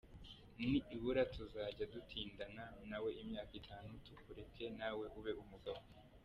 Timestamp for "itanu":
3.61-3.91